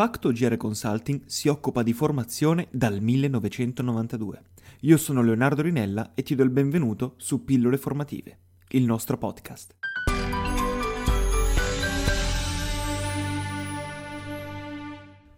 [0.00, 4.42] Facto GR Consulting si occupa di formazione dal 1992.
[4.80, 9.74] Io sono Leonardo Rinella e ti do il benvenuto su Pillole Formative, il nostro podcast.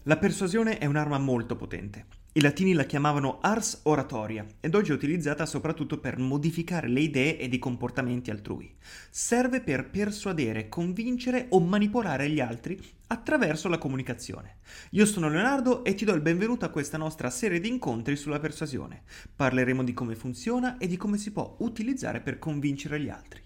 [0.04, 2.06] La persuasione è un'arma molto potente.
[2.34, 7.38] I latini la chiamavano ars oratoria ed oggi è utilizzata soprattutto per modificare le idee
[7.38, 8.74] ed i comportamenti altrui.
[9.10, 12.80] Serve per persuadere, convincere o manipolare gli altri
[13.12, 14.56] attraverso la comunicazione.
[14.92, 18.38] Io sono Leonardo e ti do il benvenuto a questa nostra serie di incontri sulla
[18.38, 19.02] persuasione.
[19.37, 23.42] Parleremo di come funziona e di come si può utilizzare per convincere gli altri.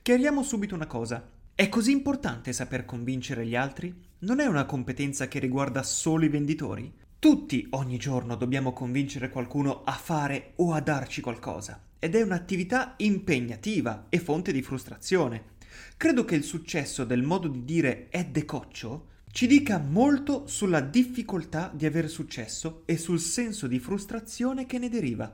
[0.00, 1.22] Chiariamo subito una cosa.
[1.54, 3.94] È così importante saper convincere gli altri?
[4.20, 6.90] Non è una competenza che riguarda solo i venditori?
[7.18, 12.94] Tutti ogni giorno dobbiamo convincere qualcuno a fare o a darci qualcosa ed è un'attività
[12.96, 15.58] impegnativa e fonte di frustrazione.
[15.96, 21.70] Credo che il successo del modo di dire è decoccio ci dica molto sulla difficoltà
[21.72, 25.32] di avere successo e sul senso di frustrazione che ne deriva.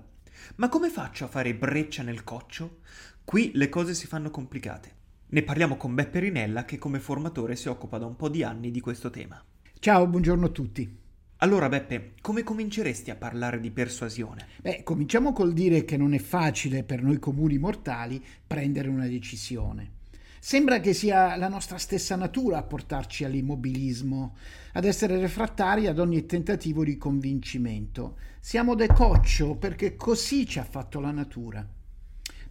[0.56, 2.81] Ma come faccio a fare breccia nel coccio?
[3.25, 4.95] Qui le cose si fanno complicate.
[5.28, 8.71] Ne parliamo con Beppe Rinella che come formatore si occupa da un po' di anni
[8.71, 9.43] di questo tema.
[9.78, 10.98] Ciao, buongiorno a tutti.
[11.39, 14.47] Allora Beppe, come cominceresti a parlare di persuasione?
[14.61, 19.93] Beh, cominciamo col dire che non è facile per noi comuni mortali prendere una decisione.
[20.39, 24.37] Sembra che sia la nostra stessa natura a portarci all'immobilismo,
[24.73, 28.17] ad essere refrattari ad ogni tentativo di convincimento.
[28.41, 31.67] Siamo decoccio perché così ci ha fatto la natura.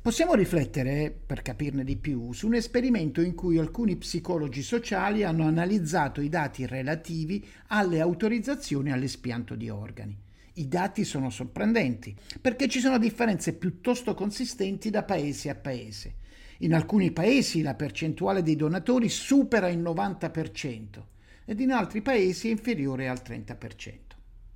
[0.01, 5.45] Possiamo riflettere, per capirne di più, su un esperimento in cui alcuni psicologi sociali hanno
[5.45, 10.15] analizzato i dati relativi alle autorizzazioni all'espianto di organi.
[10.57, 16.15] I dati sono sorprendenti perché ci sono differenze piuttosto consistenti da paese a paese.
[16.59, 21.03] In alcuni paesi la percentuale dei donatori supera il 90%
[21.43, 23.93] ed in altri paesi è inferiore al 30%.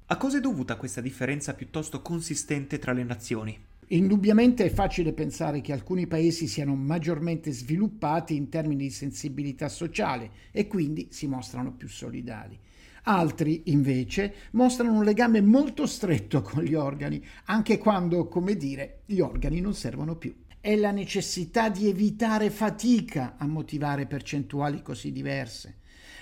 [0.05, 3.59] A cosa è dovuta questa differenza piuttosto consistente tra le nazioni?
[3.91, 10.31] Indubbiamente è facile pensare che alcuni paesi siano maggiormente sviluppati in termini di sensibilità sociale
[10.51, 12.57] e quindi si mostrano più solidali.
[13.03, 19.19] Altri, invece, mostrano un legame molto stretto con gli organi, anche quando, come dire, gli
[19.19, 20.33] organi non servono più.
[20.61, 25.77] È la necessità di evitare fatica a motivare percentuali così diverse.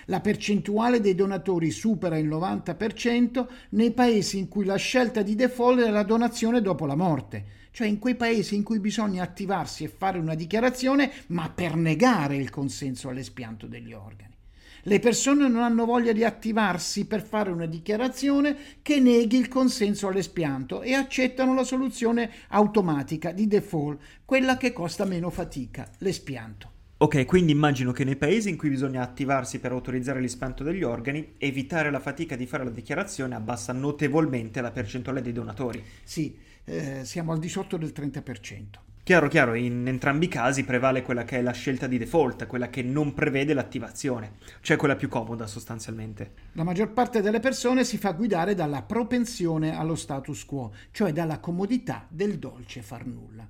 [0.06, 5.80] La percentuale dei donatori supera il 90% nei paesi in cui la scelta di default
[5.80, 9.88] è la donazione dopo la morte, cioè in quei paesi in cui bisogna attivarsi e
[9.88, 14.37] fare una dichiarazione, ma per negare il consenso all'espianto degli organi.
[14.82, 20.08] Le persone non hanno voglia di attivarsi per fare una dichiarazione che neghi il consenso
[20.08, 26.76] all'espianto e accettano la soluzione automatica di default, quella che costa meno fatica, l'espianto.
[27.00, 31.34] Ok, quindi immagino che nei paesi in cui bisogna attivarsi per autorizzare l'espianto degli organi,
[31.38, 35.80] evitare la fatica di fare la dichiarazione abbassa notevolmente la percentuale dei donatori.
[36.02, 38.87] Sì, eh, siamo al di sotto del 30%.
[39.08, 42.68] Chiaro, chiaro, in entrambi i casi prevale quella che è la scelta di default, quella
[42.68, 46.32] che non prevede l'attivazione, cioè quella più comoda sostanzialmente.
[46.52, 51.38] La maggior parte delle persone si fa guidare dalla propensione allo status quo, cioè dalla
[51.38, 53.48] comodità del dolce far nulla.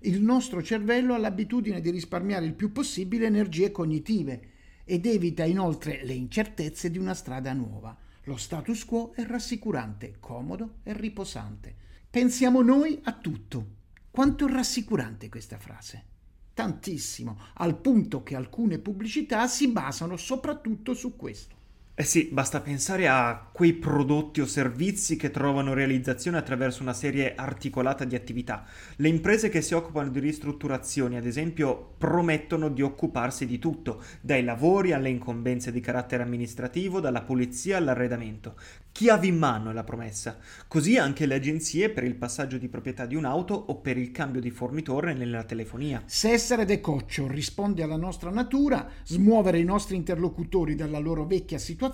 [0.00, 4.40] Il nostro cervello ha l'abitudine di risparmiare il più possibile energie cognitive
[4.84, 7.96] ed evita inoltre le incertezze di una strada nuova.
[8.24, 11.74] Lo status quo è rassicurante, comodo e riposante.
[12.10, 13.76] Pensiamo noi a tutto.
[14.18, 16.04] Quanto rassicurante questa frase?
[16.52, 21.57] Tantissimo, al punto che alcune pubblicità si basano soprattutto su questo.
[22.00, 27.34] Eh sì, basta pensare a quei prodotti o servizi che trovano realizzazione attraverso una serie
[27.34, 28.64] articolata di attività.
[28.94, 34.44] Le imprese che si occupano di ristrutturazioni, ad esempio, promettono di occuparsi di tutto, dai
[34.44, 38.54] lavori alle incombenze di carattere amministrativo, dalla pulizia all'arredamento.
[38.92, 40.38] Chiavi in mano è la promessa.
[40.68, 44.40] Così anche le agenzie per il passaggio di proprietà di un'auto o per il cambio
[44.40, 46.02] di fornitore nella telefonia.
[46.06, 51.86] Se essere decoccio risponde alla nostra natura, smuovere i nostri interlocutori dalla loro vecchia situazione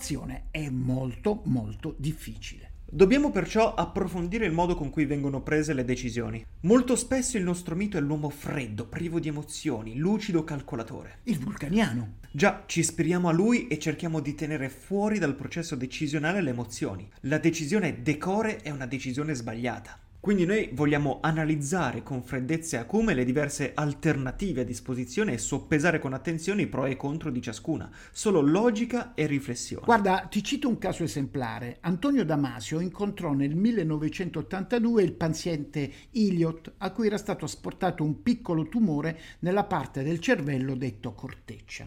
[0.51, 2.73] è molto molto difficile.
[2.95, 6.45] Dobbiamo perciò approfondire il modo con cui vengono prese le decisioni.
[6.61, 11.19] Molto spesso il nostro mito è l'uomo freddo, privo di emozioni, lucido calcolatore.
[11.25, 12.19] Il vulcaniano.
[12.31, 17.09] Già, ci ispiriamo a lui e cerchiamo di tenere fuori dal processo decisionale le emozioni.
[17.23, 19.99] La decisione decore è una decisione sbagliata.
[20.25, 25.99] Quindi noi vogliamo analizzare con freddezza e acume le diverse alternative a disposizione e soppesare
[25.99, 27.91] con attenzione i pro e i contro di ciascuna.
[28.11, 29.85] Solo logica e riflessione.
[29.85, 31.77] Guarda, ti cito un caso esemplare.
[31.81, 38.67] Antonio Damasio incontrò nel 1982 il paziente Iliot a cui era stato asportato un piccolo
[38.71, 41.87] tumore nella parte del cervello detto corteccia.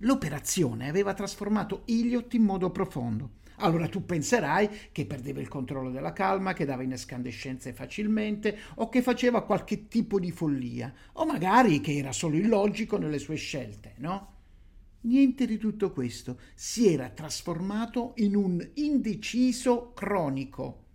[0.00, 3.30] L'operazione aveva trasformato Iliot in modo profondo.
[3.60, 8.90] Allora tu penserai che perdeva il controllo della calma, che dava in escandescenze facilmente o
[8.90, 13.94] che faceva qualche tipo di follia o magari che era solo illogico nelle sue scelte,
[13.96, 14.34] no?
[15.02, 20.85] Niente di tutto questo, si era trasformato in un indeciso cronico.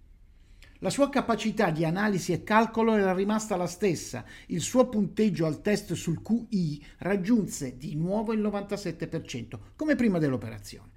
[0.84, 4.26] La sua capacità di analisi e calcolo era rimasta la stessa.
[4.48, 10.90] Il suo punteggio al test sul QI raggiunse di nuovo il 97%, come prima dell'operazione.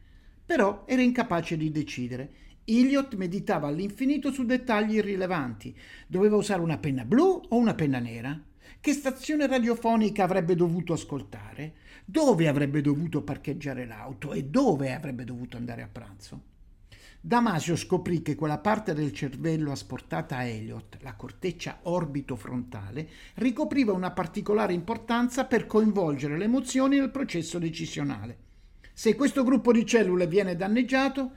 [0.46, 2.32] Però era incapace di decidere.
[2.64, 5.76] Elliot meditava all'infinito su dettagli irrilevanti.
[6.06, 8.40] Doveva usare una penna blu o una penna nera?
[8.80, 11.74] Che stazione radiofonica avrebbe dovuto ascoltare?
[12.06, 14.32] Dove avrebbe dovuto parcheggiare l'auto?
[14.32, 16.53] E dove avrebbe dovuto andare a pranzo?
[17.26, 24.10] Damasio scoprì che quella parte del cervello asportata a Elliot, la corteccia orbitofrontale, ricopriva una
[24.10, 28.36] particolare importanza per coinvolgere le emozioni nel processo decisionale.
[28.92, 31.30] Se questo gruppo di cellule viene danneggiato,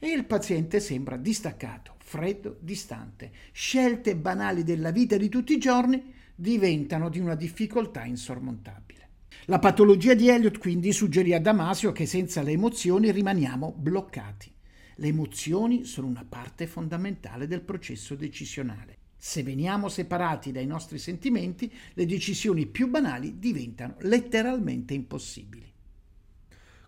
[0.00, 3.32] il paziente sembra distaccato, freddo, distante.
[3.50, 9.08] Scelte banali della vita di tutti i giorni diventano di una difficoltà insormontabile.
[9.46, 14.52] La patologia di Elliot quindi suggerì a Damasio che senza le emozioni rimaniamo bloccati.
[15.00, 18.98] Le emozioni sono una parte fondamentale del processo decisionale.
[19.16, 25.69] Se veniamo separati dai nostri sentimenti, le decisioni più banali diventano letteralmente impossibili.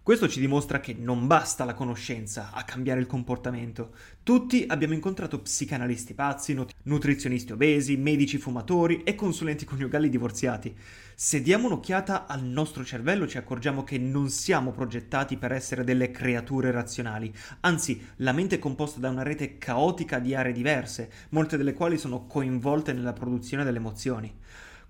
[0.05, 3.93] Questo ci dimostra che non basta la conoscenza a cambiare il comportamento.
[4.25, 10.77] Tutti abbiamo incontrato psicanalisti pazzi, nutrizionisti obesi, medici fumatori e consulenti coniugali divorziati.
[11.15, 16.11] Se diamo un'occhiata al nostro cervello ci accorgiamo che non siamo progettati per essere delle
[16.11, 21.57] creature razionali, anzi la mente è composta da una rete caotica di aree diverse, molte
[21.57, 24.35] delle quali sono coinvolte nella produzione delle emozioni.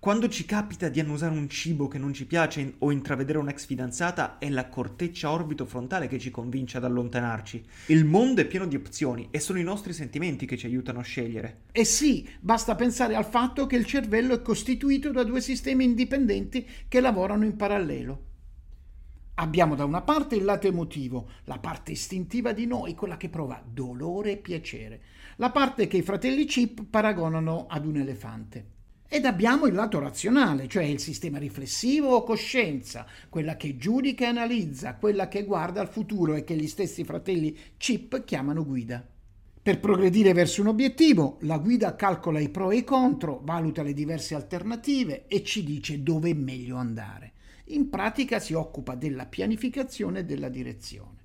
[0.03, 4.39] Quando ci capita di annusare un cibo che non ci piace o intravedere un'ex fidanzata,
[4.39, 7.65] è la corteccia orbito frontale che ci convince ad allontanarci.
[7.87, 11.05] Il mondo è pieno di opzioni e sono i nostri sentimenti che ci aiutano a
[11.05, 11.67] scegliere.
[11.71, 16.67] E sì, basta pensare al fatto che il cervello è costituito da due sistemi indipendenti
[16.89, 18.25] che lavorano in parallelo.
[19.35, 23.63] Abbiamo da una parte il lato emotivo, la parte istintiva di noi, quella che prova
[23.65, 25.01] dolore e piacere,
[25.37, 28.81] la parte che i fratelli Chip paragonano ad un elefante.
[29.14, 34.29] Ed abbiamo il lato razionale, cioè il sistema riflessivo o coscienza, quella che giudica e
[34.29, 39.06] analizza, quella che guarda al futuro e che gli stessi fratelli Chip chiamano guida.
[39.62, 43.93] Per progredire verso un obiettivo, la guida calcola i pro e i contro, valuta le
[43.93, 47.32] diverse alternative e ci dice dove è meglio andare.
[47.65, 51.22] In pratica si occupa della pianificazione e della direzione.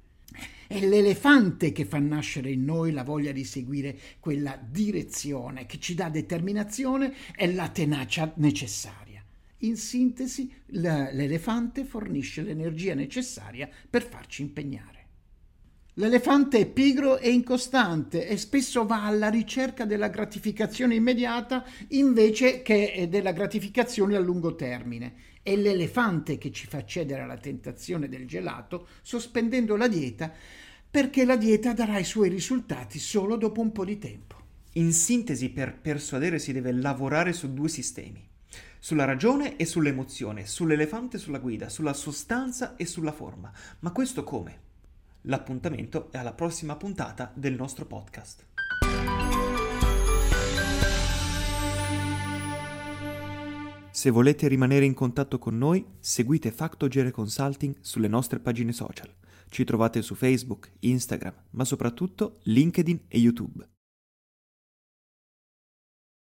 [0.68, 5.96] È l'elefante che fa nascere in noi la voglia di seguire quella direzione che ci
[5.96, 9.24] dà determinazione e la tenacia necessaria.
[9.62, 14.98] In sintesi, l'elefante fornisce l'energia necessaria per farci impegnare.
[16.00, 23.08] L'elefante è pigro e incostante e spesso va alla ricerca della gratificazione immediata invece che
[23.10, 25.16] della gratificazione a lungo termine
[25.48, 30.30] è l'elefante che ci fa cedere alla tentazione del gelato sospendendo la dieta
[30.92, 34.36] perché la dieta darà i suoi risultati solo dopo un po' di tempo.
[34.74, 38.28] In sintesi, per persuadere si deve lavorare su due sistemi.
[38.78, 43.50] Sulla ragione e sull'emozione, sull'elefante e sulla guida, sulla sostanza e sulla forma.
[43.80, 44.60] Ma questo come?
[45.22, 48.57] L'appuntamento è alla prossima puntata del nostro podcast.
[53.98, 59.12] Se volete rimanere in contatto con noi, seguite Factogere Consulting sulle nostre pagine social.
[59.50, 63.68] Ci trovate su Facebook, Instagram, ma soprattutto LinkedIn e YouTube.